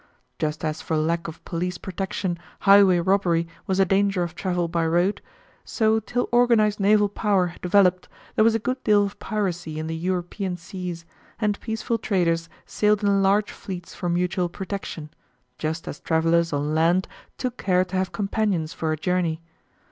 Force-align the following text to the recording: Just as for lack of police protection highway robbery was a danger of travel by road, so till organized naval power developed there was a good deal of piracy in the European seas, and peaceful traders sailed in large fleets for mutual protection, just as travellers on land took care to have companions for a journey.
Just 0.39 0.65
as 0.65 0.81
for 0.81 0.97
lack 0.97 1.27
of 1.27 1.45
police 1.45 1.77
protection 1.77 2.39
highway 2.61 2.97
robbery 2.99 3.47
was 3.67 3.79
a 3.79 3.85
danger 3.85 4.23
of 4.23 4.33
travel 4.33 4.67
by 4.67 4.83
road, 4.83 5.21
so 5.63 5.99
till 5.99 6.27
organized 6.31 6.79
naval 6.79 7.07
power 7.07 7.53
developed 7.61 8.09
there 8.33 8.43
was 8.43 8.55
a 8.55 8.65
good 8.65 8.83
deal 8.83 9.03
of 9.05 9.19
piracy 9.19 9.77
in 9.77 9.85
the 9.85 9.95
European 9.95 10.57
seas, 10.57 11.05
and 11.39 11.59
peaceful 11.59 11.99
traders 11.99 12.49
sailed 12.65 13.03
in 13.03 13.21
large 13.21 13.51
fleets 13.51 13.93
for 13.93 14.09
mutual 14.09 14.49
protection, 14.49 15.11
just 15.59 15.87
as 15.87 15.99
travellers 15.99 16.51
on 16.51 16.73
land 16.73 17.07
took 17.37 17.57
care 17.57 17.85
to 17.85 17.95
have 17.95 18.11
companions 18.11 18.73
for 18.73 18.91
a 18.91 18.97
journey. 18.97 19.39